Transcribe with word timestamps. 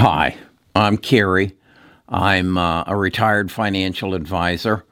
Hi, 0.00 0.38
I'm 0.74 0.96
Kerry. 0.96 1.58
I'm 2.08 2.56
uh, 2.56 2.84
a 2.86 2.96
retired 2.96 3.52
financial 3.52 4.14
advisor. 4.14 4.86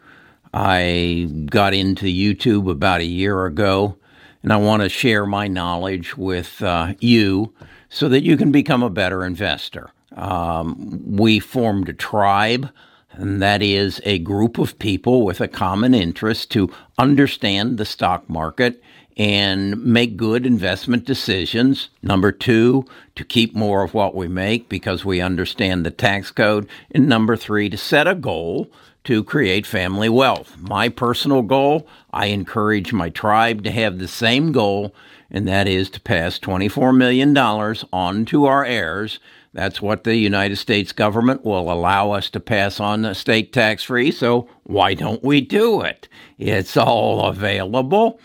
I 0.53 1.31
got 1.47 1.73
into 1.73 2.05
YouTube 2.05 2.71
about 2.71 3.01
a 3.01 3.07
year 3.07 3.47
ago, 3.47 3.97
and 4.43 4.53
I 4.53 4.59
want 4.59 4.83
to 4.83 4.91
share 4.91 5.25
my 5.25 5.49
knowledge 5.49 6.19
with 6.19 6.63
uh, 6.63 6.93
you 7.01 7.55
so 7.89 8.11
that 8.11 8.23
you 8.23 8.37
can 8.37 8.53
become 8.53 8.83
a 8.83 8.91
better 8.91 9.25
investor. 9.25 9.93
Um, 10.15 11.01
we 11.07 11.41
formed 11.41 11.89
a 11.89 11.95
tribe, 11.95 12.69
and 13.13 13.41
that 13.41 13.63
is 13.63 14.03
a 14.05 14.19
group 14.19 14.59
of 14.59 14.79
people 14.79 15.25
with 15.25 15.41
a 15.41 15.49
common 15.49 15.95
interest 15.95 16.51
to 16.51 16.71
understand 16.99 17.79
the 17.79 17.87
stock 17.87 18.29
market 18.29 18.83
and 19.19 19.85
make 19.85 20.17
good 20.17 20.47
investment 20.47 21.05
decisions. 21.05 21.89
Number 22.03 22.31
two, 22.31 22.87
to 23.17 23.25
keep 23.25 23.55
more 23.55 23.83
of 23.83 23.93
what 23.93 24.15
we 24.15 24.29
make 24.29 24.69
because 24.69 25.05
we 25.05 25.21
understand 25.21 25.85
the 25.85 25.91
tax 25.91 26.31
code. 26.31 26.69
And 26.93 27.09
number 27.09 27.37
three, 27.37 27.69
to 27.69 27.77
set 27.77 28.07
a 28.07 28.15
goal 28.15 28.71
to 29.05 29.25
create 29.25 29.67
family 29.67 30.09
wealth. 30.09 30.57
My 30.59 30.89
personal 30.89 31.43
goal, 31.43 31.89
I 32.13 32.27
encourage 32.27 32.93
my 32.93 33.09
tribe 33.09 33.65
to 33.65 33.71
have 33.71 33.99
the 33.99 34.07
same 34.07 34.53
goal, 34.53 34.95
and 35.31 35.49
that 35.49 35.67
is 35.67 35.91
to 35.91 36.01
pass 36.01 36.39
$24 36.39 36.97
million 36.97 37.37
on 37.37 38.25
to 38.27 38.45
our 38.45 38.65
heirs. 38.65 39.19
That's 39.53 39.81
what 39.83 40.05
the 40.05 40.17
United 40.17 40.57
States 40.57 40.93
government 40.93 41.45
will 41.45 41.73
allow 41.73 42.13
us 42.13 42.31
to 42.31 42.41
pass 42.41 42.79
on 42.81 43.03
the 43.03 43.15
state 43.15 43.53
tax 43.53 43.83
free. 43.83 44.11
So 44.11 44.49
why 44.65 44.95
don't 44.95 45.25
we 45.25 45.41
do 45.41 45.81
it? 45.81 46.07
It's 46.39 46.77
all 46.77 47.27
available. 47.27 48.21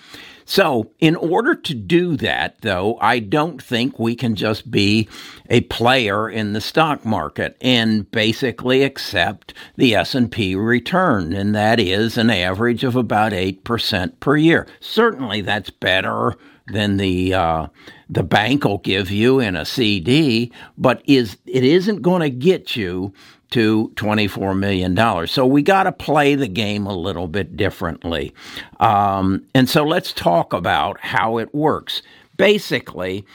So, 0.45 0.91
in 0.99 1.15
order 1.15 1.55
to 1.55 1.73
do 1.73 2.15
that, 2.17 2.61
though, 2.61 2.97
I 2.99 3.20
don't 3.20 3.61
think 3.61 3.97
we 3.97 4.15
can 4.15 4.35
just 4.35 4.69
be 4.69 5.07
a 5.49 5.61
player 5.61 6.29
in 6.29 6.53
the 6.53 6.61
stock 6.61 7.05
market 7.05 7.57
and 7.61 8.09
basically 8.11 8.83
accept 8.83 9.53
the 9.75 9.95
S&P 9.95 10.55
return, 10.55 11.33
and 11.33 11.55
that 11.55 11.80
is 11.80 12.17
an 12.17 12.30
average 12.30 12.83
of 12.83 12.95
about 12.95 13.31
8% 13.31 14.19
per 14.19 14.35
year. 14.35 14.67
Certainly 14.80 15.41
that's 15.41 15.69
better 15.69 16.35
than 16.67 16.97
the 16.97 17.33
uh, 17.33 17.67
the 18.09 18.23
bank 18.23 18.63
will 18.63 18.78
give 18.78 19.11
you 19.11 19.39
in 19.39 19.55
a 19.55 19.66
CD, 19.66 20.52
but 20.78 21.02
is 21.05 21.38
it 21.45 21.63
isn't 21.63 22.02
going 22.02 22.22
to 22.22 22.30
get 22.30 22.75
you 22.75 23.13
to 23.54 23.92
$24 23.96 24.58
million. 24.58 25.28
So 25.28 25.46
we 25.46 25.62
got 25.62 25.84
to 25.84 25.92
play 25.92 26.34
the 26.34 26.48
game 26.48 26.88
a 26.88 26.96
little 26.96 27.28
bit 27.28 27.56
differently. 27.56 28.34
Um, 28.80 29.46
and 29.54 29.70
so 29.70 29.84
let's 29.84 30.12
talk 30.12 30.54
about 30.54 31.00
how 31.00 31.38
it 31.38 31.54
works. 31.54 32.02
Basically, 32.36 33.26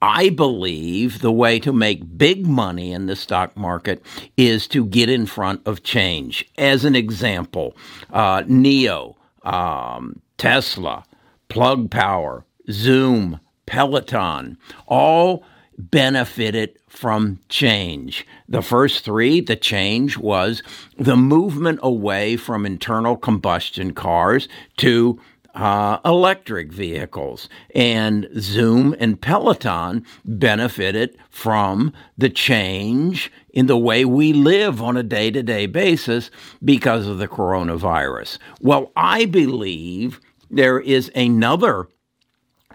I 0.00 0.30
believe 0.30 1.20
the 1.20 1.32
way 1.32 1.58
to 1.60 1.74
make 1.74 2.16
big 2.16 2.46
money 2.46 2.90
in 2.90 3.04
the 3.04 3.16
stock 3.16 3.54
market 3.54 4.02
is 4.38 4.66
to 4.68 4.86
get 4.86 5.10
in 5.10 5.26
front 5.26 5.60
of 5.66 5.82
change. 5.82 6.48
As 6.56 6.86
an 6.86 6.96
example, 6.96 7.76
uh, 8.10 8.44
NIO, 8.44 9.14
um, 9.42 10.22
Tesla, 10.38 11.04
Plug 11.50 11.90
Power, 11.90 12.46
Zoom, 12.70 13.40
Peloton, 13.66 14.56
all 14.86 15.44
benefited 15.78 16.78
from 16.88 17.40
change. 17.48 18.26
The 18.48 18.62
first 18.62 19.04
three, 19.04 19.40
the 19.40 19.56
change 19.56 20.16
was 20.16 20.62
the 20.98 21.16
movement 21.16 21.80
away 21.82 22.36
from 22.36 22.64
internal 22.64 23.16
combustion 23.16 23.92
cars 23.92 24.48
to 24.78 25.20
uh, 25.56 25.98
electric 26.04 26.70
vehicles. 26.70 27.48
And 27.74 28.28
Zoom 28.38 28.94
and 29.00 29.20
Peloton 29.20 30.04
benefited 30.24 31.16
from 31.30 31.92
the 32.16 32.28
change 32.28 33.32
in 33.50 33.66
the 33.66 33.78
way 33.78 34.04
we 34.04 34.32
live 34.32 34.82
on 34.82 34.96
a 34.96 35.02
day 35.02 35.30
to 35.30 35.42
day 35.42 35.66
basis 35.66 36.30
because 36.62 37.06
of 37.06 37.18
the 37.18 37.28
coronavirus. 37.28 38.38
Well, 38.60 38.92
I 38.96 39.24
believe 39.24 40.20
there 40.50 40.78
is 40.78 41.10
another 41.14 41.88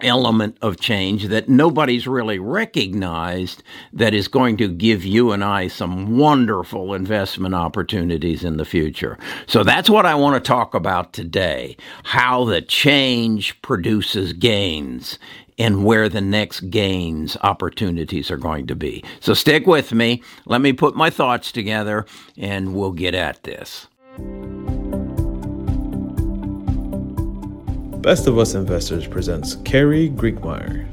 element 0.02 0.56
of 0.62 0.80
change 0.80 1.26
that 1.28 1.48
nobody's 1.48 2.06
really 2.06 2.38
recognized 2.38 3.62
that 3.92 4.14
is 4.14 4.28
going 4.28 4.56
to 4.58 4.68
give 4.68 5.04
you 5.04 5.32
and 5.32 5.44
I 5.44 5.68
some 5.68 6.16
wonderful 6.16 6.94
investment 6.94 7.54
opportunities 7.54 8.44
in 8.44 8.56
the 8.56 8.64
future. 8.64 9.18
So 9.46 9.64
that's 9.64 9.90
what 9.90 10.06
I 10.06 10.14
want 10.14 10.42
to 10.42 10.46
talk 10.46 10.74
about 10.74 11.12
today 11.12 11.76
how 12.04 12.44
the 12.44 12.62
change 12.62 13.60
produces 13.62 14.32
gains 14.32 15.18
and 15.58 15.84
where 15.84 16.08
the 16.08 16.20
next 16.20 16.60
gains 16.70 17.36
opportunities 17.42 18.30
are 18.30 18.36
going 18.36 18.66
to 18.66 18.74
be. 18.74 19.04
So 19.20 19.34
stick 19.34 19.66
with 19.66 19.92
me. 19.92 20.22
Let 20.46 20.60
me 20.60 20.72
put 20.72 20.96
my 20.96 21.10
thoughts 21.10 21.52
together 21.52 22.06
and 22.36 22.74
we'll 22.74 22.92
get 22.92 23.14
at 23.14 23.42
this. 23.44 23.86
Best 28.02 28.26
of 28.26 28.36
Us 28.36 28.54
Investors 28.54 29.06
presents 29.06 29.54
Kerry 29.64 30.10
Griegmeier. 30.10 30.88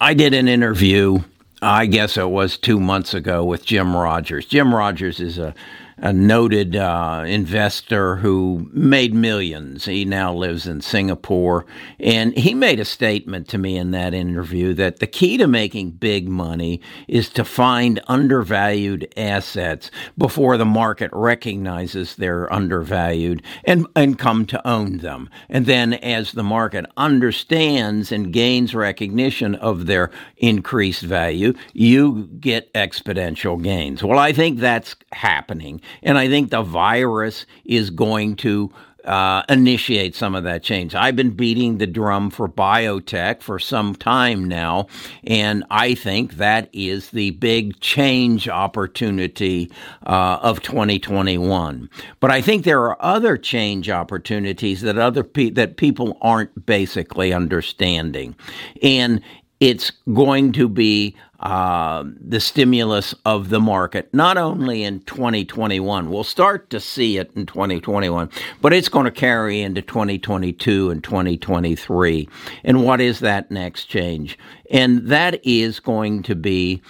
I 0.00 0.14
did 0.14 0.32
an 0.32 0.48
interview, 0.48 1.18
I 1.60 1.84
guess 1.84 2.16
it 2.16 2.30
was 2.30 2.56
two 2.56 2.80
months 2.80 3.12
ago, 3.12 3.44
with 3.44 3.66
Jim 3.66 3.94
Rogers. 3.94 4.46
Jim 4.46 4.74
Rogers 4.74 5.20
is 5.20 5.36
a 5.36 5.54
a 6.00 6.12
noted 6.12 6.76
uh, 6.76 7.24
investor 7.26 8.16
who 8.16 8.68
made 8.72 9.12
millions. 9.12 9.84
He 9.84 10.04
now 10.04 10.32
lives 10.32 10.66
in 10.66 10.80
Singapore. 10.80 11.66
And 11.98 12.36
he 12.36 12.54
made 12.54 12.80
a 12.80 12.84
statement 12.84 13.48
to 13.48 13.58
me 13.58 13.76
in 13.76 13.90
that 13.90 14.14
interview 14.14 14.72
that 14.74 14.98
the 14.98 15.06
key 15.06 15.36
to 15.36 15.46
making 15.46 15.92
big 15.92 16.28
money 16.28 16.80
is 17.06 17.28
to 17.30 17.44
find 17.44 18.00
undervalued 18.08 19.12
assets 19.16 19.90
before 20.16 20.56
the 20.56 20.64
market 20.64 21.10
recognizes 21.12 22.16
they're 22.16 22.50
undervalued 22.52 23.42
and, 23.64 23.86
and 23.94 24.18
come 24.18 24.46
to 24.46 24.66
own 24.66 24.98
them. 24.98 25.28
And 25.48 25.66
then 25.66 25.94
as 25.94 26.32
the 26.32 26.42
market 26.42 26.86
understands 26.96 28.10
and 28.10 28.32
gains 28.32 28.74
recognition 28.74 29.54
of 29.56 29.86
their 29.86 30.10
increased 30.38 31.02
value, 31.02 31.52
you 31.74 32.28
get 32.40 32.72
exponential 32.72 33.62
gains. 33.62 34.02
Well, 34.02 34.18
I 34.18 34.32
think 34.32 34.58
that's 34.58 34.96
happening. 35.12 35.80
And 36.02 36.18
I 36.18 36.28
think 36.28 36.50
the 36.50 36.62
virus 36.62 37.46
is 37.64 37.90
going 37.90 38.36
to 38.36 38.72
uh, 39.04 39.42
initiate 39.48 40.14
some 40.14 40.34
of 40.34 40.44
that 40.44 40.62
change. 40.62 40.94
I've 40.94 41.16
been 41.16 41.30
beating 41.30 41.78
the 41.78 41.86
drum 41.86 42.30
for 42.30 42.48
biotech 42.48 43.42
for 43.42 43.58
some 43.58 43.94
time 43.94 44.44
now, 44.44 44.86
and 45.24 45.64
I 45.70 45.94
think 45.94 46.34
that 46.34 46.68
is 46.72 47.10
the 47.10 47.30
big 47.32 47.80
change 47.80 48.48
opportunity 48.48 49.70
uh, 50.06 50.38
of 50.42 50.62
2021. 50.62 51.88
But 52.20 52.30
I 52.30 52.42
think 52.42 52.64
there 52.64 52.82
are 52.82 52.96
other 53.00 53.36
change 53.36 53.88
opportunities 53.88 54.82
that 54.82 54.98
other 54.98 55.24
pe- 55.24 55.50
that 55.50 55.76
people 55.76 56.18
aren't 56.20 56.66
basically 56.66 57.32
understanding, 57.32 58.36
and 58.82 59.22
it's 59.60 59.92
going 60.12 60.52
to 60.52 60.68
be 60.68 61.14
uh, 61.40 62.04
the 62.20 62.38
stimulus 62.38 63.14
of 63.24 63.48
the 63.48 63.60
market, 63.60 64.12
not 64.12 64.36
only 64.36 64.82
in 64.82 65.00
2021. 65.00 66.10
We'll 66.10 66.22
start 66.22 66.68
to 66.70 66.80
see 66.80 67.16
it 67.16 67.30
in 67.34 67.46
2021, 67.46 68.28
but 68.60 68.74
it's 68.74 68.90
going 68.90 69.06
to 69.06 69.10
carry 69.10 69.62
into 69.62 69.80
2022 69.80 70.90
and 70.90 71.02
2023. 71.02 72.28
And 72.62 72.84
what 72.84 73.00
is 73.00 73.20
that 73.20 73.50
next 73.50 73.86
change? 73.86 74.38
And 74.70 75.08
that 75.08 75.40
is 75.42 75.80
going 75.80 76.22
to 76.24 76.34
be 76.34 76.82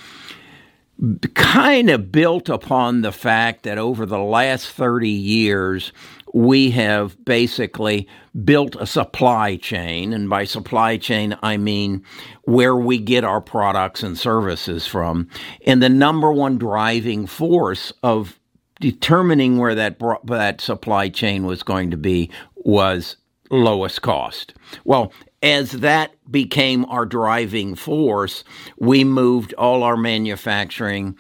kind 1.35 1.89
of 1.89 2.13
built 2.13 2.49
upon 2.49 3.03
the 3.03 3.13
fact 3.13 3.63
that 3.63 3.79
over 3.79 4.05
the 4.05 4.19
last 4.19 4.69
30 4.71 5.09
years, 5.09 5.93
we 6.33 6.71
have 6.71 7.23
basically 7.25 8.09
built 8.45 8.77
a 8.79 8.87
supply 8.87 9.57
chain. 9.57 10.13
And 10.13 10.29
by 10.29 10.45
supply 10.45 10.97
chain, 10.97 11.37
I 11.43 11.57
mean 11.57 12.05
where 12.45 12.77
we 12.77 12.99
get 12.99 13.25
our 13.25 13.41
products 13.41 14.03
and 14.03 14.17
services 14.17 14.87
from. 14.87 15.29
And 15.67 15.83
the 15.83 15.89
number 15.89 16.33
one 16.33 16.59
driving 16.59 17.27
force 17.27 17.93
of 18.03 18.39
determining 18.81 19.59
where 19.59 19.75
that, 19.75 20.01
that 20.25 20.61
supply 20.61 21.09
chain 21.09 21.45
was 21.45 21.63
going 21.63 21.91
to 21.91 21.97
be 21.97 22.31
was 22.57 23.17
lowest 23.51 24.03
cost. 24.03 24.55
Well, 24.85 25.13
as 25.43 25.73
that 25.73 26.13
became 26.31 26.85
our 26.87 27.07
driving 27.07 27.75
force, 27.75 28.45
we 28.79 29.05
moved 29.05 29.55
all 29.55 29.83
our 29.83 29.97
manufacturing 29.97 31.17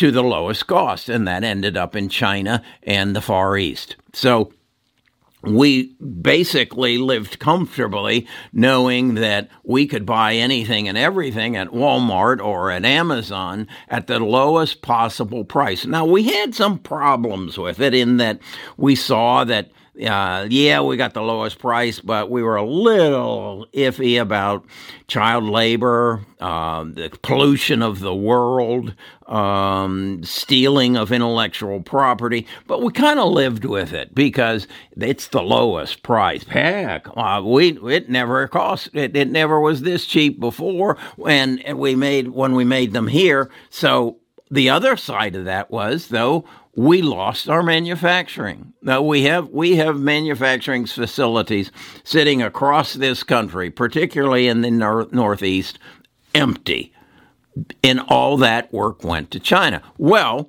to 0.00 0.10
the 0.10 0.22
lowest 0.22 0.66
cost, 0.66 1.10
and 1.10 1.28
that 1.28 1.44
ended 1.44 1.76
up 1.76 1.94
in 1.94 2.08
China 2.08 2.62
and 2.82 3.14
the 3.14 3.20
Far 3.20 3.58
East. 3.58 3.96
So 4.14 4.50
we 5.42 5.94
basically 6.22 6.96
lived 6.96 7.38
comfortably 7.38 8.26
knowing 8.50 9.16
that 9.16 9.50
we 9.62 9.86
could 9.86 10.06
buy 10.06 10.36
anything 10.36 10.88
and 10.88 10.96
everything 10.96 11.54
at 11.54 11.68
Walmart 11.68 12.42
or 12.42 12.70
at 12.70 12.86
Amazon 12.86 13.68
at 13.88 14.06
the 14.06 14.18
lowest 14.20 14.80
possible 14.80 15.44
price. 15.44 15.84
Now, 15.84 16.06
we 16.06 16.22
had 16.22 16.54
some 16.54 16.78
problems 16.78 17.58
with 17.58 17.78
it 17.78 17.92
in 17.92 18.16
that 18.16 18.40
we 18.78 18.94
saw 18.94 19.44
that 19.44 19.70
uh, 20.06 20.46
yeah, 20.48 20.80
we 20.80 20.96
got 20.96 21.14
the 21.14 21.22
lowest 21.22 21.58
price, 21.58 22.00
but 22.00 22.30
we 22.30 22.42
were 22.42 22.56
a 22.56 22.64
little 22.64 23.66
iffy 23.72 24.20
about 24.20 24.64
child 25.08 25.44
labor, 25.44 26.20
uh, 26.40 26.84
the 26.84 27.10
pollution 27.22 27.82
of 27.82 28.00
the 28.00 28.14
world, 28.14 28.94
um, 29.26 30.22
stealing 30.24 30.96
of 30.96 31.12
intellectual 31.12 31.82
property. 31.82 32.46
But 32.66 32.82
we 32.82 32.92
kind 32.92 33.18
of 33.18 33.32
lived 33.32 33.64
with 33.64 33.92
it 33.92 34.14
because 34.14 34.66
it's 34.96 35.28
the 35.28 35.42
lowest 35.42 36.02
price. 36.02 36.44
Heck, 36.44 37.06
uh, 37.16 37.42
we 37.44 37.78
it 37.92 38.08
never 38.08 38.48
cost 38.48 38.90
it, 38.94 39.16
it 39.16 39.30
never 39.30 39.60
was 39.60 39.82
this 39.82 40.06
cheap 40.06 40.40
before, 40.40 40.96
and 41.26 41.62
we 41.76 41.94
made 41.94 42.28
when 42.28 42.54
we 42.54 42.64
made 42.64 42.92
them 42.92 43.08
here. 43.08 43.50
So 43.68 44.16
the 44.50 44.70
other 44.70 44.96
side 44.96 45.36
of 45.36 45.44
that 45.44 45.70
was 45.70 46.08
though 46.08 46.44
we 46.76 47.02
lost 47.02 47.48
our 47.48 47.62
manufacturing. 47.62 48.72
Now 48.82 49.02
we 49.02 49.24
have 49.24 49.48
we 49.48 49.76
have 49.76 49.98
manufacturing 49.98 50.86
facilities 50.86 51.72
sitting 52.04 52.42
across 52.42 52.94
this 52.94 53.22
country, 53.22 53.70
particularly 53.70 54.46
in 54.46 54.60
the 54.62 54.70
nor- 54.70 55.08
northeast, 55.10 55.78
empty. 56.34 56.92
And 57.82 58.00
all 58.08 58.36
that 58.38 58.72
work 58.72 59.02
went 59.02 59.32
to 59.32 59.40
China. 59.40 59.82
Well, 59.98 60.48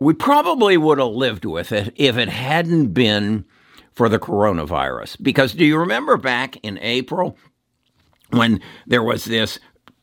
we 0.00 0.14
probably 0.14 0.76
would 0.76 0.98
have 0.98 1.08
lived 1.08 1.44
with 1.44 1.72
it 1.72 1.92
if 1.96 2.16
it 2.16 2.28
hadn't 2.28 2.94
been 2.94 3.44
for 3.92 4.08
the 4.08 4.20
coronavirus. 4.20 5.20
Because 5.20 5.52
do 5.52 5.64
you 5.64 5.76
remember 5.76 6.16
back 6.16 6.56
in 6.62 6.78
April 6.78 7.36
when 8.30 8.60
there 8.86 9.02
was 9.02 9.24
this 9.24 9.58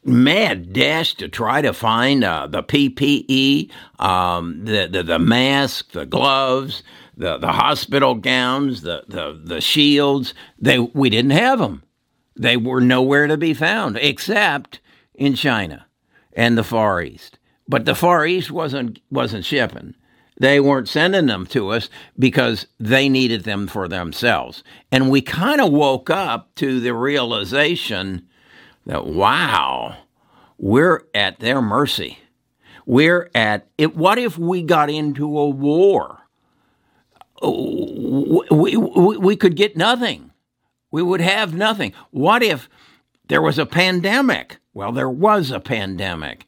mad 0.06 0.72
dash 0.72 1.16
to 1.16 1.28
try 1.28 1.62
to 1.62 1.74
find 1.74 2.24
uh, 2.24 2.48
the 2.48 2.64
PPE, 2.64 3.72
um, 4.00 4.66
the, 4.66 4.88
the, 4.88 5.04
the 5.04 5.20
mask, 5.20 5.92
the 5.92 6.06
gloves, 6.06 6.84
the 7.18 7.38
the 7.38 7.52
hospital 7.52 8.16
gowns, 8.16 8.82
the 8.82 9.04
the 9.08 9.40
the 9.42 9.62
shields. 9.62 10.34
They 10.60 10.80
we 10.80 11.10
didn't 11.10 11.32
have 11.32 11.60
them. 11.60 11.84
They 12.36 12.58
were 12.58 12.82
nowhere 12.82 13.28
to 13.28 13.38
be 13.38 13.54
found 13.54 13.98
except 13.98 14.80
in 15.14 15.36
China 15.36 15.88
and 16.34 16.58
the 16.58 16.64
Far 16.64 17.02
East. 17.02 17.40
But 17.68 17.86
the 17.86 17.96
Far 17.96 18.26
East 18.26 18.52
wasn't 18.52 19.00
wasn't 19.10 19.46
shipping. 19.46 19.96
They 20.38 20.60
weren't 20.60 20.90
sending 20.90 21.28
them 21.28 21.46
to 21.48 21.70
us 21.70 21.90
because 22.20 22.68
they 22.78 23.08
needed 23.08 23.46
them 23.46 23.68
for 23.68 23.88
themselves. 23.88 24.64
And 24.92 25.10
we 25.10 25.22
kind 25.22 25.62
of 25.62 25.72
woke 25.72 26.10
up 26.10 26.54
to 26.56 26.82
the 26.82 26.94
realization 26.94 28.28
that, 28.86 29.06
wow, 29.06 29.98
we're 30.58 31.04
at 31.14 31.40
their 31.40 31.62
mercy. 31.62 32.20
We're 32.86 33.30
at 33.34 33.68
it. 33.78 33.96
What 33.96 34.18
if 34.18 34.38
we 34.38 34.62
got 34.62 34.90
into 34.90 35.38
a 35.38 35.50
war? 35.50 36.20
Oh, 37.42 38.44
we, 38.52 38.78
we, 38.78 39.18
we 39.18 39.36
could 39.36 39.56
get 39.56 39.76
nothing. 39.76 40.32
We 40.92 41.02
would 41.02 41.22
have 41.22 41.54
nothing. 41.54 41.94
What 42.12 42.44
if 42.44 42.70
there 43.28 43.42
was 43.42 43.60
a 43.60 43.66
pandemic? 43.66 44.58
Well, 44.74 44.92
there 44.92 45.10
was 45.10 45.52
a 45.52 45.60
pandemic 45.60 46.46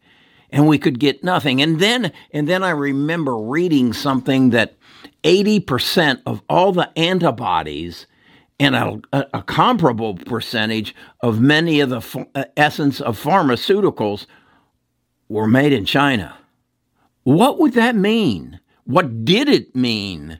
and 0.50 0.68
we 0.68 0.78
could 0.78 1.00
get 1.00 1.24
nothing. 1.24 1.62
And 1.62 1.80
then, 1.80 2.12
and 2.32 2.48
then 2.48 2.64
I 2.64 2.70
remember 2.70 3.38
reading 3.38 3.94
something 3.94 4.52
that 4.52 4.78
80% 5.24 6.22
of 6.26 6.42
all 6.48 6.72
the 6.72 6.98
antibodies 6.98 8.08
and 8.60 8.76
a, 8.76 9.38
a, 9.38 9.44
comparable 9.44 10.16
percentage 10.16 10.96
of 11.22 11.40
many 11.40 11.80
of 11.80 11.90
the 11.90 12.28
uh, 12.34 12.46
essence 12.56 13.00
of 13.00 13.22
pharmaceuticals 13.22 14.26
were 15.30 15.48
made 15.48 15.74
in 15.74 15.86
China. 15.86 16.36
What 17.24 17.60
would 17.60 17.74
that 17.74 17.96
mean? 17.96 18.60
What 18.86 19.26
did 19.26 19.50
it 19.50 19.76
mean? 19.76 20.40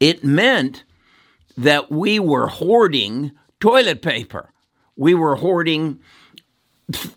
It 0.00 0.24
meant 0.24 0.84
that 1.56 1.90
we 1.90 2.18
were 2.18 2.46
hoarding 2.46 3.32
toilet 3.60 4.02
paper. 4.02 4.50
We 4.96 5.14
were 5.14 5.36
hoarding 5.36 6.00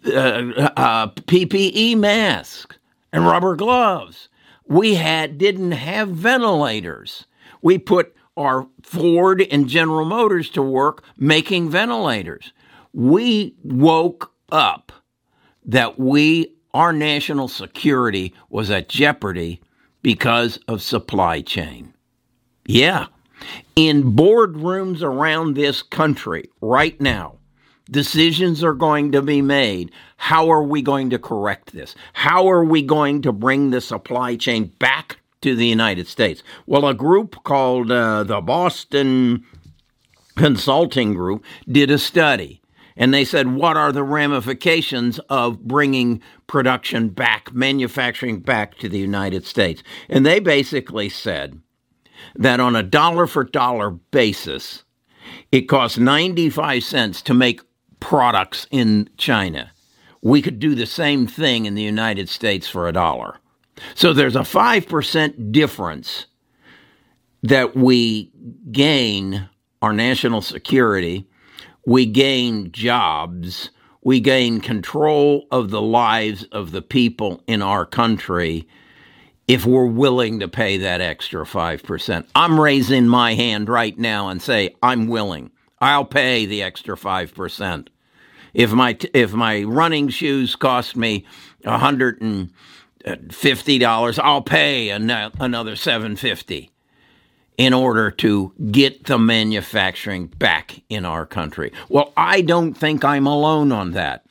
uh, 0.05 0.69
uh, 0.75 1.07
PPE 1.07 1.97
masks 1.97 2.77
and 3.13 3.25
rubber 3.25 3.55
gloves. 3.55 4.29
We 4.67 4.95
had 4.95 5.37
didn't 5.37 5.73
have 5.73 6.09
ventilators. 6.09 7.25
We 7.61 7.77
put 7.77 8.14
our 8.37 8.67
Ford 8.81 9.41
and 9.41 9.67
General 9.67 10.05
Motors 10.05 10.49
to 10.51 10.61
work 10.61 11.03
making 11.17 11.69
ventilators. 11.69 12.51
We 12.93 13.55
woke 13.63 14.31
up 14.51 14.91
that 15.65 15.99
we 15.99 16.55
our 16.73 16.91
national 16.91 17.47
security 17.47 18.33
was 18.49 18.69
at 18.69 18.89
jeopardy 18.89 19.61
because 20.01 20.59
of 20.67 20.81
supply 20.81 21.41
chain. 21.41 21.93
Yeah. 22.65 23.07
In 23.77 24.13
boardrooms 24.13 25.01
around 25.01 25.53
this 25.53 25.81
country 25.81 26.49
right 26.59 26.99
now, 26.99 27.37
decisions 27.89 28.63
are 28.63 28.73
going 28.73 29.13
to 29.13 29.21
be 29.21 29.41
made. 29.41 29.91
How 30.17 30.51
are 30.51 30.63
we 30.63 30.81
going 30.81 31.09
to 31.11 31.19
correct 31.19 31.71
this? 31.71 31.95
How 32.13 32.49
are 32.49 32.65
we 32.65 32.81
going 32.81 33.21
to 33.21 33.31
bring 33.31 33.69
the 33.69 33.81
supply 33.81 34.35
chain 34.35 34.65
back 34.79 35.17
to 35.45 35.55
the 35.55 35.67
United 35.67 36.07
States? 36.07 36.41
Well, 36.65 36.87
a 36.87 36.95
group 36.95 37.43
called 37.43 37.91
uh, 37.91 38.23
the 38.23 38.41
Boston 38.41 39.45
Consulting 40.35 41.13
Group 41.13 41.45
did 41.67 41.91
a 41.91 41.99
study. 41.99 42.61
And 42.97 43.13
they 43.13 43.25
said, 43.25 43.53
what 43.53 43.77
are 43.77 43.91
the 43.91 44.03
ramifications 44.03 45.19
of 45.29 45.59
bringing 45.59 46.19
production 46.47 47.09
back, 47.09 47.53
manufacturing 47.53 48.39
back 48.39 48.79
to 48.79 48.89
the 48.89 48.97
United 48.97 49.45
States? 49.45 49.83
And 50.09 50.25
they 50.25 50.39
basically 50.39 51.09
said 51.09 51.61
that 52.35 52.59
on 52.59 52.75
a 52.75 52.81
dollar 52.81 53.27
for 53.27 53.43
dollar 53.43 53.91
basis, 53.91 54.83
it 55.51 55.69
costs 55.69 55.99
95 55.99 56.83
cents 56.83 57.21
to 57.21 57.35
make 57.35 57.61
products 57.99 58.65
in 58.71 59.09
China. 59.17 59.71
We 60.23 60.41
could 60.41 60.57
do 60.57 60.73
the 60.73 60.87
same 60.87 61.27
thing 61.27 61.67
in 61.67 61.75
the 61.75 61.83
United 61.83 62.29
States 62.29 62.67
for 62.67 62.87
a 62.87 62.93
dollar. 62.93 63.37
So 63.93 64.13
there's 64.13 64.35
a 64.35 64.41
5% 64.41 65.51
difference 65.51 66.25
that 67.43 67.75
we 67.75 68.31
gain 68.71 69.49
our 69.81 69.93
national 69.93 70.41
security, 70.41 71.27
we 71.85 72.05
gain 72.05 72.71
jobs, 72.71 73.69
we 74.03 74.19
gain 74.19 74.61
control 74.61 75.45
of 75.51 75.69
the 75.69 75.81
lives 75.81 76.43
of 76.51 76.71
the 76.71 76.81
people 76.81 77.43
in 77.47 77.61
our 77.61 77.85
country 77.85 78.67
if 79.47 79.65
we're 79.65 79.85
willing 79.85 80.39
to 80.39 80.47
pay 80.47 80.77
that 80.77 81.01
extra 81.01 81.45
5%. 81.45 82.27
I'm 82.33 82.59
raising 82.59 83.07
my 83.07 83.35
hand 83.35 83.69
right 83.69 83.97
now 83.97 84.29
and 84.29 84.41
say, 84.41 84.75
I'm 84.81 85.07
willing. 85.07 85.51
I'll 85.79 86.05
pay 86.05 86.45
the 86.45 86.63
extra 86.63 86.95
5%. 86.95 87.87
If 88.55 88.71
my 88.71 88.97
if 89.13 89.33
my 89.33 89.63
running 89.63 90.07
shoes 90.07 90.55
cost 90.55 90.95
me 90.95 91.25
a 91.65 91.77
hundred 91.77 92.21
and 92.21 92.51
fifty 93.31 93.77
dollars, 93.77 94.19
I'll 94.19 94.41
pay 94.41 94.89
an- 94.89 95.09
another 95.39 95.75
seven 95.75 96.15
fifty 96.15 96.71
in 97.57 97.73
order 97.73 98.11
to 98.11 98.51
get 98.71 99.05
the 99.05 99.17
manufacturing 99.17 100.27
back 100.27 100.81
in 100.89 101.05
our 101.05 101.25
country. 101.25 101.71
Well, 101.89 102.11
I 102.17 102.41
don't 102.41 102.73
think 102.73 103.05
I'm 103.05 103.27
alone 103.27 103.71
on 103.71 103.91
that. 103.91 104.25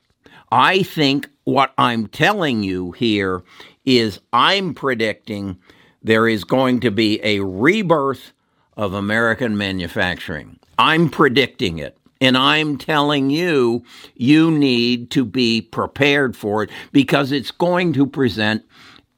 I 0.52 0.82
think 0.82 1.28
what 1.44 1.72
I'm 1.78 2.06
telling 2.06 2.62
you 2.62 2.92
here 2.92 3.42
is 3.84 4.20
I'm 4.32 4.74
predicting 4.74 5.58
there 6.02 6.28
is 6.28 6.44
going 6.44 6.80
to 6.80 6.90
be 6.90 7.18
a 7.22 7.40
rebirth 7.40 8.32
of 8.76 8.92
American 8.92 9.56
manufacturing. 9.56 10.58
I'm 10.78 11.08
predicting 11.08 11.78
it. 11.78 11.96
And 12.24 12.38
I'm 12.38 12.78
telling 12.78 13.28
you, 13.28 13.84
you 14.14 14.50
need 14.50 15.10
to 15.10 15.26
be 15.26 15.60
prepared 15.60 16.34
for 16.34 16.62
it 16.62 16.70
because 16.90 17.32
it's 17.32 17.50
going 17.50 17.92
to 17.92 18.06
present 18.06 18.64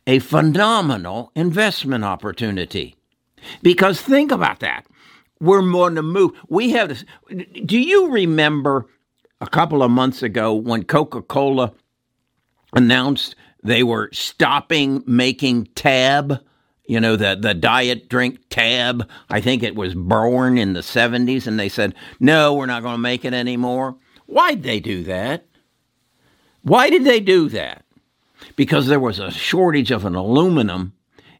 a 0.08 0.18
phenomenal 0.18 1.30
investment 1.36 2.02
opportunity. 2.02 2.96
Because 3.62 4.00
think 4.02 4.32
about 4.32 4.58
that. 4.58 4.86
We're 5.40 5.62
going 5.62 5.94
to 5.94 6.02
move. 6.02 6.32
We 6.48 6.70
have 6.70 6.88
this. 6.88 7.04
Do 7.64 7.78
you 7.78 8.10
remember 8.10 8.86
a 9.40 9.46
couple 9.46 9.84
of 9.84 9.92
months 9.92 10.25
ago 10.25 10.52
when 10.52 10.82
Coca 10.82 11.22
Cola 11.22 11.75
announced 12.72 13.36
they 13.62 13.84
were 13.84 14.10
stopping 14.12 15.04
making 15.06 15.66
Tab? 15.76 16.40
You 16.87 17.00
know, 17.00 17.16
the, 17.16 17.37
the 17.40 17.55
diet 17.55 18.09
drink 18.09 18.40
tab. 18.49 19.09
I 19.28 19.40
think 19.40 19.62
it 19.62 19.75
was 19.75 19.95
born 19.95 20.59
in 20.59 20.73
the 20.73 20.81
70s, 20.81 21.47
and 21.47 21.59
they 21.59 21.69
said, 21.69 21.95
no, 22.21 22.55
we're 22.55 22.66
not 22.66 22.83
going 22.83 22.95
to 22.95 22.99
make 22.99 23.25
it 23.25 23.35
anymore. 23.35 23.97
Why'd 24.26 24.62
they 24.62 24.81
do 24.81 25.02
that? 25.05 25.47
Why 26.62 26.90
did 26.90 27.05
they 27.05 27.21
do 27.21 27.49
that? 27.50 27.85
Because 28.57 28.87
there 28.87 29.00
was 29.00 29.19
a 29.19 29.31
shortage 29.31 29.90
of 29.90 30.05
an 30.05 30.14
aluminum, 30.14 30.93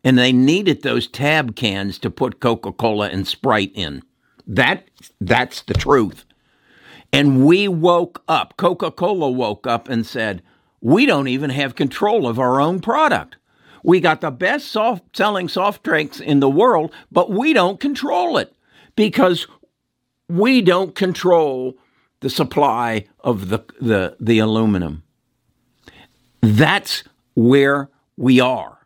and 0.05 0.19
they 0.19 0.33
needed 0.33 0.83
those 0.83 1.09
tab 1.09 1.57
cans 1.57 1.99
to 2.01 2.11
put 2.11 2.41
Coca 2.41 2.73
Cola 2.73 3.09
and 3.09 3.27
Sprite 3.27 3.73
in. 3.75 4.03
That, 4.47 4.89
that's 5.21 5.63
the 5.63 5.75
truth. 5.75 6.25
And 7.13 7.45
we 7.45 7.67
woke 7.67 8.23
up, 8.29 8.57
Coca 8.57 8.91
Cola 8.91 9.31
woke 9.31 9.67
up 9.67 9.89
and 9.89 10.07
said, 10.07 10.43
we 10.81 11.07
don't 11.07 11.29
even 11.29 11.51
have 11.51 11.75
control 11.75 12.27
of 12.29 12.39
our 12.39 12.61
own 12.61 12.81
product. 12.81 13.37
We 13.87 14.01
got 14.01 14.21
the 14.21 14.33
best 14.33 14.73
soft 14.73 15.17
selling 15.17 15.47
soft 15.47 15.85
drinks 15.85 16.19
in 16.19 16.41
the 16.41 16.51
world, 16.51 16.93
but 17.13 17.31
we 17.31 17.53
don't 17.53 17.79
control 17.79 18.37
it 18.37 18.53
because 18.97 19.47
we 20.29 20.61
don't 20.61 20.97
control 20.97 21.79
the 22.19 22.29
supply 22.29 23.07
of 23.21 23.49
the, 23.49 23.61
the, 23.81 24.17
the 24.19 24.41
aluminum. 24.41 25.05
That's 26.41 27.05
where 27.37 27.89
we 28.17 28.41
are. 28.41 28.77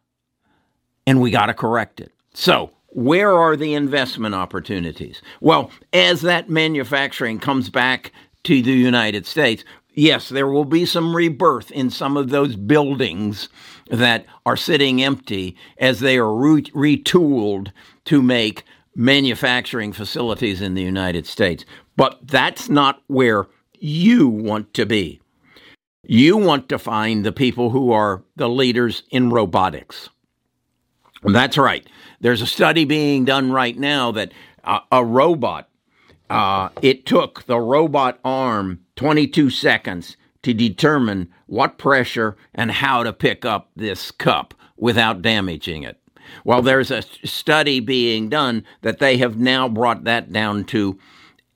And 1.07 1.23
we 1.23 1.31
got 1.31 1.47
to 1.47 1.55
correct 1.55 2.03
it. 2.03 2.13
So, 2.35 2.71
where 2.89 3.33
are 3.33 3.57
the 3.57 3.73
investment 3.73 4.35
opportunities? 4.35 5.23
Well, 5.41 5.71
as 5.95 6.21
that 6.21 6.51
manufacturing 6.51 7.39
comes 7.39 7.71
back 7.71 8.13
to 8.45 8.61
the 8.61 8.73
United 8.73 9.25
States, 9.25 9.65
yes, 9.95 10.29
there 10.29 10.49
will 10.49 10.65
be 10.65 10.87
some 10.87 11.15
rebirth 11.15 11.71
in 11.71 11.91
some 11.91 12.17
of 12.17 12.31
those 12.31 12.57
buildings 12.57 13.49
that 13.91 14.27
are 14.47 14.57
sitting 14.57 15.03
empty 15.03 15.57
as 15.79 16.01
they 16.01 16.17
are 16.17 16.35
re- 16.35 16.63
retooled 16.63 17.73
to 18.05 18.23
make 18.23 18.65
manufacturing 18.95 19.93
facilities 19.93 20.61
in 20.61 20.75
the 20.75 20.83
United 20.83 21.27
States. 21.27 21.65
But 21.97 22.19
that's 22.27 22.69
not 22.69 23.03
where 23.07 23.47
you 23.79 24.29
want 24.29 24.75
to 24.75 24.87
be. 24.87 25.21
You 26.05 26.37
want 26.37 26.69
to 26.69 26.79
find 26.79 27.25
the 27.25 27.33
people 27.33 27.71
who 27.71 27.93
are 27.93 28.23
the 28.37 28.49
leaders 28.49 29.03
in 29.11 29.31
robotics. 29.31 30.09
That's 31.23 31.59
right. 31.59 31.87
There's 32.21 32.43
a 32.43 32.47
study 32.47 32.85
being 32.85 33.25
done 33.25 33.53
right 33.53 33.79
now 33.79 34.11
that 34.13 34.33
uh, 34.65 34.81
a 34.91 35.05
robot, 35.05 35.69
uh, 36.31 36.69
it 36.81 37.05
took 37.05 37.45
the 37.47 37.59
robot 37.59 38.19
arm 38.25 38.81
22 38.97 39.51
seconds 39.51 40.17
to 40.43 40.55
determine 40.55 41.29
what 41.47 41.77
pressure 41.77 42.37
and 42.55 42.71
how 42.71 43.03
to 43.03 43.13
pick 43.13 43.45
up 43.45 43.71
this 43.75 44.11
cup 44.11 44.55
without 44.77 45.21
damaging 45.21 45.83
it. 45.83 45.99
Well, 46.45 46.63
there's 46.63 46.91
a 46.91 47.03
study 47.25 47.81
being 47.81 48.29
done 48.29 48.65
that 48.83 49.01
they 49.01 49.17
have 49.19 49.37
now 49.39 49.69
brought 49.69 50.05
that 50.05 50.33
down 50.33 50.65
to 50.67 50.99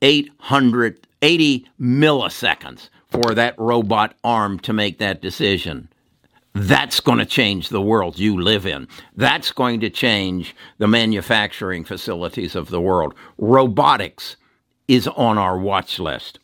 880 0.02 1.66
milliseconds 1.80 2.88
for 3.06 3.34
that 3.34 3.54
robot 3.56 4.14
arm 4.24 4.58
to 4.60 4.72
make 4.72 4.98
that 4.98 5.22
decision. 5.22 5.88
That's 6.52 7.00
going 7.00 7.18
to 7.18 7.26
change 7.26 7.68
the 7.68 7.80
world 7.80 8.18
you 8.18 8.40
live 8.40 8.66
in. 8.66 8.88
That's 9.16 9.52
going 9.52 9.80
to 9.80 9.90
change 9.90 10.54
the 10.78 10.88
manufacturing 10.88 11.84
facilities 11.84 12.54
of 12.54 12.70
the 12.70 12.80
world. 12.80 13.14
Robotics 13.38 14.36
is 14.88 15.08
on 15.08 15.38
our 15.38 15.58
watch 15.58 15.98
list. 15.98 16.38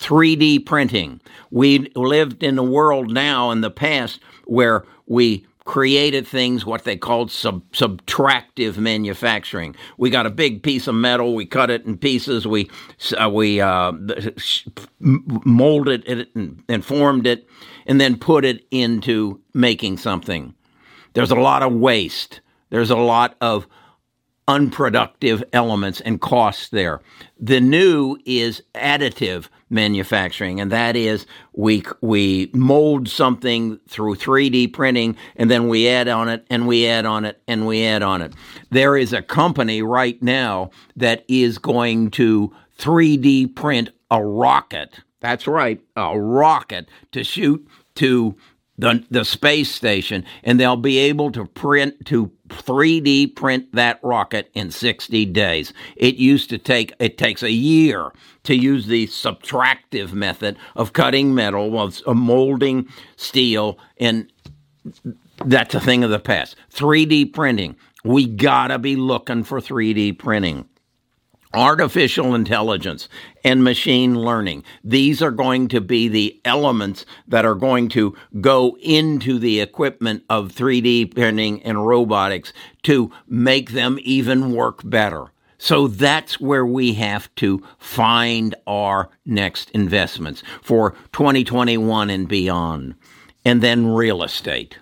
3D 0.00 0.66
printing. 0.66 1.20
We 1.50 1.90
lived 1.94 2.42
in 2.42 2.58
a 2.58 2.62
world 2.62 3.12
now 3.12 3.50
in 3.50 3.60
the 3.60 3.70
past 3.70 4.20
where 4.44 4.84
we 5.06 5.46
created 5.64 6.26
things 6.26 6.66
what 6.66 6.84
they 6.84 6.96
called 6.96 7.30
sub- 7.30 7.70
subtractive 7.72 8.76
manufacturing. 8.76 9.74
We 9.96 10.10
got 10.10 10.26
a 10.26 10.30
big 10.30 10.62
piece 10.62 10.86
of 10.86 10.94
metal, 10.94 11.34
we 11.34 11.46
cut 11.46 11.70
it 11.70 11.86
in 11.86 11.96
pieces, 11.96 12.46
we 12.46 12.68
uh, 13.18 13.30
we 13.30 13.60
uh, 13.60 13.92
molded 15.00 16.04
it 16.06 16.28
and, 16.34 16.62
and 16.68 16.84
formed 16.84 17.26
it, 17.26 17.48
and 17.86 18.00
then 18.00 18.18
put 18.18 18.44
it 18.44 18.66
into 18.70 19.40
making 19.54 19.96
something. 19.98 20.54
There's 21.14 21.30
a 21.30 21.36
lot 21.36 21.62
of 21.62 21.72
waste. 21.72 22.40
There's 22.70 22.90
a 22.90 22.96
lot 22.96 23.36
of 23.40 23.66
unproductive 24.46 25.42
elements 25.52 26.00
and 26.00 26.20
costs 26.20 26.68
there. 26.68 27.00
The 27.40 27.60
new 27.60 28.18
is 28.26 28.62
additive 28.74 29.48
manufacturing, 29.70 30.60
and 30.60 30.70
that 30.70 30.96
is 30.96 31.26
we 31.52 31.84
we 32.00 32.50
mold 32.52 33.08
something 33.08 33.78
through 33.88 34.16
3D 34.16 34.72
printing, 34.72 35.16
and 35.36 35.50
then 35.50 35.68
we 35.68 35.88
add 35.88 36.08
on 36.08 36.28
it, 36.28 36.46
and 36.50 36.66
we 36.66 36.86
add 36.86 37.06
on 37.06 37.24
it, 37.24 37.40
and 37.48 37.66
we 37.66 37.84
add 37.84 38.02
on 38.02 38.22
it. 38.22 38.34
There 38.70 38.96
is 38.96 39.12
a 39.12 39.22
company 39.22 39.82
right 39.82 40.22
now 40.22 40.70
that 40.96 41.24
is 41.28 41.58
going 41.58 42.10
to 42.12 42.52
3D 42.78 43.54
print 43.54 43.90
a 44.10 44.22
rocket. 44.22 45.00
That's 45.20 45.46
right, 45.46 45.80
a 45.96 46.18
rocket 46.18 46.88
to 47.12 47.24
shoot 47.24 47.66
to 47.96 48.36
the, 48.76 49.04
the 49.10 49.24
space 49.24 49.70
station, 49.70 50.24
and 50.42 50.58
they'll 50.58 50.76
be 50.76 50.98
able 50.98 51.30
to 51.32 51.46
print 51.46 52.06
to 52.06 52.30
3D 52.54 53.34
print 53.34 53.72
that 53.72 54.00
rocket 54.02 54.50
in 54.54 54.70
60 54.70 55.26
days. 55.26 55.72
It 55.96 56.16
used 56.16 56.50
to 56.50 56.58
take 56.58 56.94
it 56.98 57.18
takes 57.18 57.42
a 57.42 57.50
year 57.50 58.12
to 58.44 58.54
use 58.54 58.86
the 58.86 59.06
subtractive 59.08 60.12
method 60.12 60.56
of 60.76 60.92
cutting 60.92 61.34
metal 61.34 61.70
while 61.70 61.92
molding 62.14 62.88
steel, 63.16 63.78
and 63.98 64.30
that's 65.44 65.74
a 65.74 65.80
thing 65.80 66.04
of 66.04 66.10
the 66.10 66.18
past. 66.18 66.56
3D 66.72 67.32
printing. 67.32 67.76
We 68.04 68.26
gotta 68.26 68.78
be 68.78 68.96
looking 68.96 69.44
for 69.44 69.60
3D 69.60 70.18
printing 70.18 70.68
artificial 71.56 72.34
intelligence 72.34 73.08
and 73.44 73.62
machine 73.62 74.18
learning. 74.18 74.64
These 74.82 75.22
are 75.22 75.30
going 75.30 75.68
to 75.68 75.80
be 75.80 76.08
the 76.08 76.40
elements 76.44 77.04
that 77.28 77.44
are 77.44 77.54
going 77.54 77.88
to 77.90 78.16
go 78.40 78.76
into 78.80 79.38
the 79.38 79.60
equipment 79.60 80.24
of 80.28 80.52
3D 80.52 81.14
printing 81.14 81.62
and 81.62 81.86
robotics 81.86 82.52
to 82.84 83.12
make 83.26 83.70
them 83.70 83.98
even 84.02 84.54
work 84.54 84.80
better. 84.84 85.30
So 85.58 85.88
that's 85.88 86.40
where 86.40 86.66
we 86.66 86.94
have 86.94 87.34
to 87.36 87.62
find 87.78 88.54
our 88.66 89.08
next 89.24 89.70
investments 89.70 90.42
for 90.60 90.90
2021 91.12 92.10
and 92.10 92.28
beyond. 92.28 92.96
And 93.46 93.62
then 93.62 93.86
real 93.86 94.22
estate. 94.22 94.78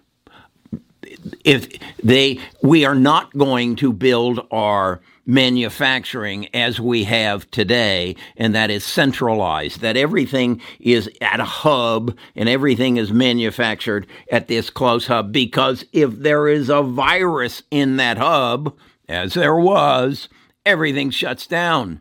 If 1.44 1.68
they 2.02 2.40
we 2.62 2.84
are 2.84 2.94
not 2.94 3.32
going 3.36 3.76
to 3.76 3.92
build 3.92 4.46
our 4.50 5.00
manufacturing 5.26 6.48
as 6.54 6.80
we 6.80 7.04
have 7.04 7.50
today, 7.50 8.16
and 8.36 8.54
that 8.54 8.70
is 8.70 8.84
centralized, 8.84 9.80
that 9.80 9.96
everything 9.96 10.60
is 10.80 11.08
at 11.20 11.40
a 11.40 11.44
hub 11.44 12.16
and 12.34 12.48
everything 12.48 12.96
is 12.96 13.12
manufactured 13.12 14.06
at 14.30 14.48
this 14.48 14.70
close 14.70 15.06
hub. 15.06 15.32
Because 15.32 15.84
if 15.92 16.10
there 16.18 16.48
is 16.48 16.68
a 16.68 16.82
virus 16.82 17.62
in 17.70 17.96
that 17.96 18.18
hub, 18.18 18.76
as 19.08 19.34
there 19.34 19.56
was, 19.56 20.28
everything 20.66 21.10
shuts 21.10 21.46
down. 21.46 22.00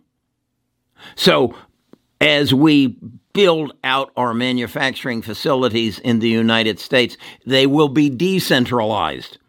So, 1.15 1.55
as 2.19 2.53
we 2.53 2.95
build 3.33 3.73
out 3.83 4.11
our 4.15 4.33
manufacturing 4.33 5.21
facilities 5.21 5.99
in 5.99 6.19
the 6.19 6.29
United 6.29 6.79
States, 6.79 7.17
they 7.45 7.65
will 7.65 7.89
be 7.89 8.09
decentralized 8.09 9.39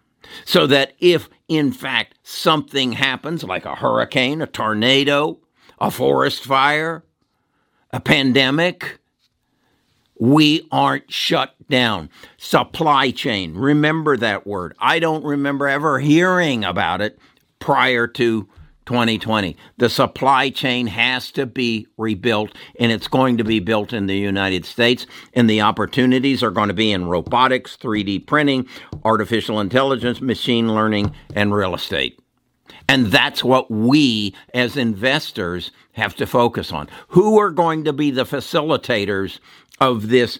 so 0.44 0.66
that 0.66 0.94
if 0.98 1.28
in 1.48 1.72
fact 1.72 2.18
something 2.22 2.92
happens, 2.92 3.44
like 3.44 3.64
a 3.64 3.74
hurricane, 3.74 4.42
a 4.42 4.46
tornado, 4.46 5.38
a 5.78 5.90
forest 5.90 6.44
fire, 6.44 7.04
a 7.90 8.00
pandemic, 8.00 8.98
we 10.18 10.66
aren't 10.70 11.10
shut 11.12 11.54
down. 11.68 12.08
Supply 12.36 13.10
chain, 13.10 13.54
remember 13.54 14.16
that 14.16 14.46
word. 14.46 14.74
I 14.78 14.98
don't 14.98 15.24
remember 15.24 15.66
ever 15.66 15.98
hearing 15.98 16.64
about 16.64 17.00
it 17.00 17.18
prior 17.58 18.06
to 18.06 18.48
2020. 18.86 19.56
The 19.78 19.88
supply 19.88 20.50
chain 20.50 20.86
has 20.88 21.30
to 21.32 21.46
be 21.46 21.86
rebuilt, 21.96 22.52
and 22.78 22.90
it's 22.90 23.08
going 23.08 23.38
to 23.38 23.44
be 23.44 23.60
built 23.60 23.92
in 23.92 24.06
the 24.06 24.16
United 24.16 24.64
States. 24.64 25.06
And 25.34 25.48
the 25.48 25.60
opportunities 25.60 26.42
are 26.42 26.50
going 26.50 26.68
to 26.68 26.74
be 26.74 26.92
in 26.92 27.06
robotics, 27.06 27.76
3D 27.76 28.26
printing, 28.26 28.66
artificial 29.04 29.60
intelligence, 29.60 30.20
machine 30.20 30.74
learning, 30.74 31.14
and 31.34 31.54
real 31.54 31.74
estate. 31.74 32.18
And 32.88 33.06
that's 33.06 33.44
what 33.44 33.70
we 33.70 34.34
as 34.54 34.76
investors 34.76 35.70
have 35.92 36.14
to 36.16 36.26
focus 36.26 36.72
on. 36.72 36.88
Who 37.08 37.38
are 37.38 37.50
going 37.50 37.84
to 37.84 37.92
be 37.92 38.10
the 38.10 38.24
facilitators 38.24 39.38
of 39.80 40.08
this 40.08 40.38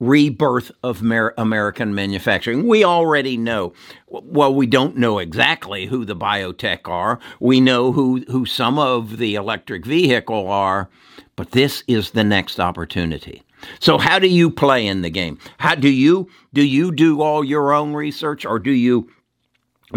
rebirth 0.00 0.72
of 0.82 1.02
American 1.02 1.94
manufacturing. 1.94 2.66
We 2.66 2.84
already 2.84 3.36
know. 3.36 3.74
Well, 4.08 4.54
we 4.54 4.66
don't 4.66 4.96
know 4.96 5.18
exactly 5.18 5.86
who 5.86 6.04
the 6.04 6.16
biotech 6.16 6.88
are. 6.88 7.20
We 7.38 7.60
know 7.60 7.92
who, 7.92 8.24
who 8.28 8.46
some 8.46 8.78
of 8.78 9.18
the 9.18 9.34
electric 9.34 9.84
vehicle 9.84 10.48
are, 10.48 10.88
but 11.36 11.52
this 11.52 11.84
is 11.86 12.10
the 12.10 12.24
next 12.24 12.58
opportunity. 12.58 13.42
So 13.78 13.98
how 13.98 14.18
do 14.18 14.26
you 14.26 14.50
play 14.50 14.86
in 14.86 15.02
the 15.02 15.10
game? 15.10 15.38
How 15.58 15.74
do 15.74 15.90
you 15.90 16.28
do 16.54 16.64
you 16.64 16.90
do 16.92 17.20
all 17.20 17.44
your 17.44 17.74
own 17.74 17.92
research 17.92 18.46
or 18.46 18.58
do 18.58 18.70
you 18.70 19.10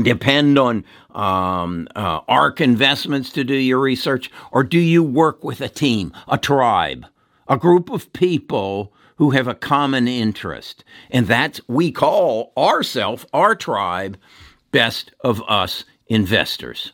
depend 0.01 0.59
on 0.59 0.83
um, 1.11 1.87
uh, 1.95 2.19
ARK 2.27 2.59
investments 2.59 3.29
to 3.31 3.45
do 3.45 3.55
your 3.55 3.79
research 3.79 4.29
or 4.51 4.63
do 4.63 4.79
you 4.79 5.01
work 5.01 5.45
with 5.45 5.61
a 5.61 5.69
team, 5.69 6.11
a 6.27 6.37
tribe, 6.37 7.05
a 7.47 7.57
group 7.57 7.89
of 7.89 8.11
people 8.11 8.93
who 9.23 9.29
have 9.29 9.47
a 9.47 9.55
common 9.55 10.05
interest. 10.05 10.83
And 11.09 11.27
that's, 11.27 11.61
we 11.69 11.93
call 11.93 12.51
ourself, 12.57 13.25
our 13.31 13.55
tribe, 13.55 14.17
best 14.71 15.13
of 15.21 15.41
us 15.47 15.85
investors. 16.07 16.91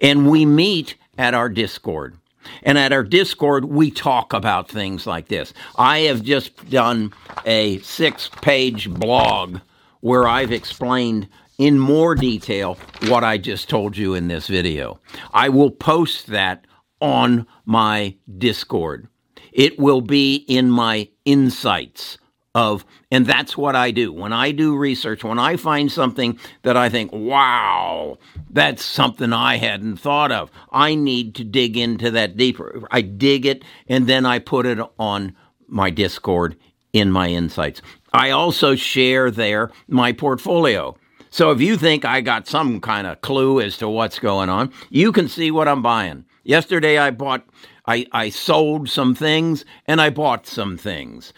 And 0.00 0.30
we 0.30 0.46
meet 0.46 0.94
at 1.18 1.34
our 1.34 1.48
Discord. 1.48 2.18
And 2.62 2.78
at 2.78 2.92
our 2.92 3.02
Discord, 3.02 3.64
we 3.64 3.90
talk 3.90 4.32
about 4.32 4.68
things 4.70 5.08
like 5.08 5.26
this. 5.26 5.52
I 5.76 6.02
have 6.02 6.22
just 6.22 6.70
done 6.70 7.12
a 7.44 7.80
six 7.80 8.30
page 8.42 8.88
blog 8.88 9.58
where 10.02 10.28
I've 10.28 10.52
explained 10.52 11.28
in 11.58 11.80
more 11.80 12.14
detail 12.14 12.78
what 13.08 13.24
I 13.24 13.38
just 13.38 13.68
told 13.68 13.96
you 13.96 14.14
in 14.14 14.28
this 14.28 14.46
video. 14.46 15.00
I 15.34 15.48
will 15.48 15.72
post 15.72 16.28
that 16.28 16.64
on 17.00 17.44
my 17.64 18.14
Discord. 18.38 19.08
It 19.50 19.80
will 19.80 20.00
be 20.00 20.36
in 20.36 20.70
my 20.70 21.08
insights 21.26 22.16
of 22.54 22.86
and 23.10 23.26
that's 23.26 23.56
what 23.56 23.76
I 23.76 23.90
do. 23.90 24.10
When 24.10 24.32
I 24.32 24.50
do 24.50 24.74
research, 24.76 25.22
when 25.22 25.38
I 25.38 25.56
find 25.56 25.92
something 25.92 26.38
that 26.62 26.76
I 26.76 26.88
think, 26.88 27.12
"Wow, 27.12 28.16
that's 28.48 28.82
something 28.82 29.34
I 29.34 29.58
hadn't 29.58 29.98
thought 29.98 30.32
of." 30.32 30.50
I 30.72 30.94
need 30.94 31.34
to 31.34 31.44
dig 31.44 31.76
into 31.76 32.10
that 32.12 32.38
deeper. 32.38 32.88
I 32.90 33.02
dig 33.02 33.44
it 33.44 33.62
and 33.86 34.06
then 34.06 34.24
I 34.24 34.38
put 34.38 34.64
it 34.64 34.78
on 34.98 35.34
my 35.68 35.90
Discord 35.90 36.56
in 36.94 37.10
my 37.12 37.28
insights. 37.28 37.82
I 38.14 38.30
also 38.30 38.74
share 38.74 39.30
there 39.30 39.70
my 39.86 40.12
portfolio. 40.12 40.96
So 41.28 41.50
if 41.50 41.60
you 41.60 41.76
think 41.76 42.06
I 42.06 42.22
got 42.22 42.48
some 42.48 42.80
kind 42.80 43.06
of 43.06 43.20
clue 43.20 43.60
as 43.60 43.76
to 43.78 43.88
what's 43.90 44.18
going 44.18 44.48
on, 44.48 44.72
you 44.88 45.12
can 45.12 45.28
see 45.28 45.50
what 45.50 45.68
I'm 45.68 45.82
buying. 45.82 46.24
Yesterday 46.44 46.96
I 46.96 47.10
bought 47.10 47.44
I, 47.86 48.06
I 48.12 48.28
sold 48.30 48.88
some 48.88 49.14
things 49.14 49.64
and 49.86 50.00
I 50.00 50.10
bought 50.10 50.46
some 50.46 50.76
things. 50.76 51.32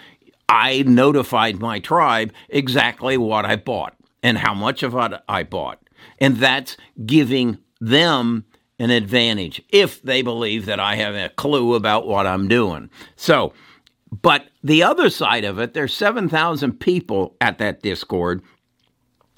I 0.48 0.82
notified 0.86 1.60
my 1.60 1.78
tribe 1.78 2.32
exactly 2.48 3.18
what 3.18 3.44
I 3.44 3.56
bought 3.56 3.94
and 4.22 4.38
how 4.38 4.54
much 4.54 4.82
of 4.82 4.94
it 4.94 5.20
I 5.28 5.42
bought. 5.42 5.78
And 6.18 6.36
that's 6.36 6.76
giving 7.04 7.58
them 7.80 8.44
an 8.78 8.90
advantage 8.90 9.62
if 9.70 10.02
they 10.02 10.22
believe 10.22 10.66
that 10.66 10.80
I 10.80 10.94
have 10.96 11.14
a 11.14 11.28
clue 11.30 11.74
about 11.74 12.06
what 12.06 12.26
I'm 12.26 12.48
doing. 12.48 12.90
So, 13.16 13.52
but 14.10 14.46
the 14.62 14.82
other 14.82 15.10
side 15.10 15.44
of 15.44 15.58
it, 15.58 15.74
there's 15.74 15.94
7,000 15.94 16.80
people 16.80 17.36
at 17.40 17.58
that 17.58 17.82
Discord 17.82 18.42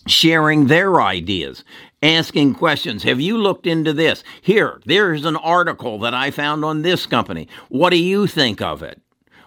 sharing 0.07 0.66
their 0.66 1.00
ideas, 1.00 1.64
asking 2.02 2.54
questions. 2.54 3.02
Have 3.02 3.21
you 3.21 3.37
looked 3.37 3.66
into 3.66 3.92
this? 3.92 4.25
Here, 4.40 4.80
there's 4.87 5.25
an 5.25 5.37
article 5.37 5.99
that 6.00 6.14
I 6.14 6.30
found 6.30 6.64
on 6.64 6.83
this 6.83 7.07
company. 7.07 7.49
What 7.69 7.90
do 7.90 7.99
you 7.99 8.26
think 8.26 8.61
of 8.61 8.83
it? 8.83 9.00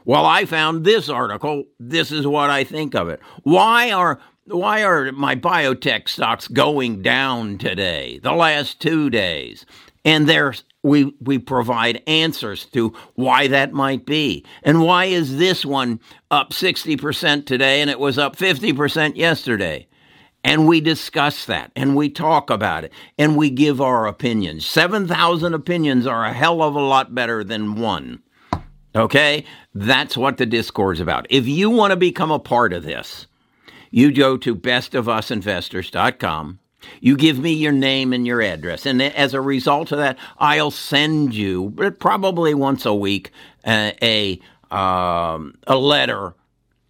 Well, 0.05 0.25
I 0.25 0.45
found 0.45 0.83
this 0.83 1.09
article. 1.09 1.63
This 1.79 2.11
is 2.11 2.27
what 2.27 2.49
I 2.49 2.63
think 2.63 2.93
of 2.93 3.09
it. 3.09 3.21
Why 3.43 3.91
are 3.91 4.19
why 4.45 4.83
are 4.83 5.09
my 5.13 5.37
biotech 5.37 6.09
stocks 6.09 6.49
going 6.49 7.01
down 7.01 7.57
today? 7.57 8.19
The 8.21 8.33
last 8.33 8.81
2 8.81 9.09
days. 9.09 9.65
And 10.03 10.27
there's 10.27 10.65
we 10.83 11.15
we 11.21 11.39
provide 11.39 12.03
answers 12.07 12.65
to 12.65 12.93
why 13.15 13.47
that 13.47 13.71
might 13.71 14.05
be. 14.05 14.45
And 14.63 14.81
why 14.81 15.05
is 15.05 15.37
this 15.37 15.65
one 15.65 16.01
up 16.29 16.51
60% 16.51 17.45
today 17.45 17.79
and 17.79 17.89
it 17.89 17.99
was 17.99 18.17
up 18.17 18.35
50% 18.35 19.15
yesterday? 19.15 19.87
And 20.43 20.67
we 20.67 20.81
discuss 20.81 21.45
that 21.45 21.71
and 21.75 21.95
we 21.95 22.09
talk 22.09 22.49
about 22.49 22.83
it 22.83 22.91
and 23.17 23.37
we 23.37 23.49
give 23.49 23.79
our 23.79 24.07
opinions. 24.07 24.65
7,000 24.65 25.53
opinions 25.53 26.05
are 26.05 26.25
a 26.25 26.33
hell 26.33 26.61
of 26.61 26.75
a 26.75 26.81
lot 26.81 27.15
better 27.15 27.43
than 27.43 27.75
one. 27.75 28.21
Okay? 28.95 29.45
That's 29.73 30.17
what 30.17 30.37
the 30.37 30.45
Discord 30.45 30.97
is 30.97 31.01
about. 31.01 31.27
If 31.29 31.47
you 31.47 31.69
want 31.69 31.91
to 31.91 31.97
become 31.97 32.31
a 32.31 32.39
part 32.39 32.73
of 32.73 32.83
this, 32.83 33.27
you 33.89 34.11
go 34.11 34.37
to 34.37 34.55
bestofusinvestors.com. 34.55 36.59
You 36.99 37.15
give 37.15 37.39
me 37.39 37.53
your 37.53 37.71
name 37.71 38.11
and 38.11 38.27
your 38.27 38.41
address. 38.41 38.85
And 38.85 39.01
as 39.01 39.33
a 39.33 39.39
result 39.39 39.93
of 39.93 39.99
that, 39.99 40.17
I'll 40.37 40.71
send 40.71 41.33
you, 41.33 41.73
probably 41.99 42.53
once 42.53 42.85
a 42.85 42.93
week, 42.93 43.31
uh, 43.63 43.91
a, 44.01 44.41
um, 44.69 45.55
a 45.65 45.77
letter 45.77 46.35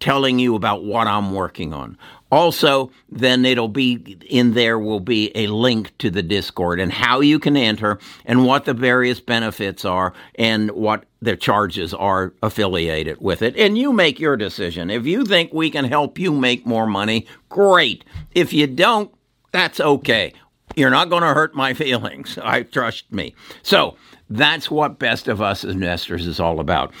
telling 0.00 0.38
you 0.38 0.54
about 0.54 0.84
what 0.84 1.06
I'm 1.06 1.32
working 1.32 1.72
on. 1.72 1.96
Also, 2.34 2.90
then 3.08 3.44
it'll 3.44 3.68
be 3.68 4.18
in 4.28 4.54
there 4.54 4.76
will 4.76 4.98
be 4.98 5.30
a 5.36 5.46
link 5.46 5.96
to 5.98 6.10
the 6.10 6.20
Discord 6.20 6.80
and 6.80 6.90
how 6.90 7.20
you 7.20 7.38
can 7.38 7.56
enter 7.56 8.00
and 8.24 8.44
what 8.44 8.64
the 8.64 8.74
various 8.74 9.20
benefits 9.20 9.84
are 9.84 10.12
and 10.34 10.72
what 10.72 11.04
the 11.22 11.36
charges 11.36 11.94
are 11.94 12.34
affiliated 12.42 13.20
with 13.20 13.40
it. 13.40 13.56
And 13.56 13.78
you 13.78 13.92
make 13.92 14.18
your 14.18 14.36
decision. 14.36 14.90
If 14.90 15.06
you 15.06 15.24
think 15.24 15.52
we 15.52 15.70
can 15.70 15.84
help 15.84 16.18
you 16.18 16.32
make 16.32 16.66
more 16.66 16.88
money, 16.88 17.28
great. 17.50 18.04
If 18.34 18.52
you 18.52 18.66
don't, 18.66 19.14
that's 19.52 19.78
okay. 19.78 20.32
You're 20.74 20.90
not 20.90 21.10
going 21.10 21.22
to 21.22 21.34
hurt 21.34 21.54
my 21.54 21.72
feelings. 21.72 22.36
I 22.42 22.64
trust 22.64 23.12
me. 23.12 23.36
So, 23.62 23.96
that's 24.28 24.72
what 24.72 24.98
Best 24.98 25.28
of 25.28 25.40
Us 25.40 25.62
Investors 25.62 26.26
is 26.26 26.40
all 26.40 26.58
about. 26.58 26.92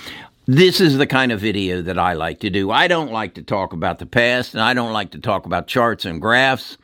This 0.46 0.78
is 0.78 0.98
the 0.98 1.06
kind 1.06 1.32
of 1.32 1.40
video 1.40 1.80
that 1.80 1.98
I 1.98 2.12
like 2.12 2.40
to 2.40 2.50
do. 2.50 2.70
I 2.70 2.86
don't 2.86 3.10
like 3.10 3.32
to 3.34 3.42
talk 3.42 3.72
about 3.72 3.98
the 3.98 4.04
past 4.04 4.52
and 4.52 4.62
I 4.62 4.74
don't 4.74 4.92
like 4.92 5.12
to 5.12 5.18
talk 5.18 5.46
about 5.46 5.66
charts 5.66 6.04
and 6.04 6.20
graphs. 6.20 6.76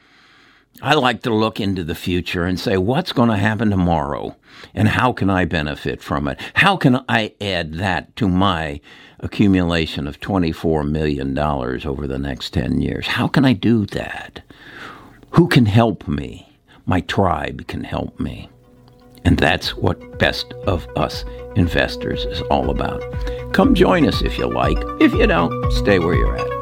I 0.80 0.94
like 0.94 1.22
to 1.24 1.34
look 1.34 1.60
into 1.60 1.84
the 1.84 1.94
future 1.94 2.44
and 2.44 2.58
say, 2.58 2.78
what's 2.78 3.12
going 3.12 3.28
to 3.28 3.36
happen 3.36 3.68
tomorrow? 3.68 4.34
And 4.72 4.88
how 4.88 5.12
can 5.12 5.28
I 5.28 5.44
benefit 5.44 6.00
from 6.02 6.26
it? 6.26 6.40
How 6.54 6.78
can 6.78 7.04
I 7.06 7.34
add 7.38 7.74
that 7.74 8.16
to 8.16 8.28
my 8.28 8.80
accumulation 9.18 10.06
of 10.06 10.20
$24 10.20 10.88
million 10.88 11.38
over 11.38 12.06
the 12.06 12.18
next 12.18 12.54
10 12.54 12.80
years? 12.80 13.08
How 13.08 13.28
can 13.28 13.44
I 13.44 13.52
do 13.52 13.84
that? 13.86 14.40
Who 15.32 15.48
can 15.48 15.66
help 15.66 16.08
me? 16.08 16.58
My 16.86 17.02
tribe 17.02 17.66
can 17.66 17.84
help 17.84 18.18
me. 18.18 18.48
And 19.26 19.38
that's 19.38 19.76
what 19.76 20.18
Best 20.18 20.54
of 20.66 20.88
Us 20.96 21.26
Investors 21.56 22.24
is 22.24 22.40
all 22.42 22.70
about. 22.70 23.02
Come 23.52 23.74
join 23.74 24.06
us 24.06 24.22
if 24.22 24.38
you 24.38 24.46
like. 24.46 24.78
If 25.00 25.12
you 25.12 25.26
don't, 25.26 25.72
stay 25.72 25.98
where 25.98 26.14
you're 26.14 26.36
at. 26.36 26.59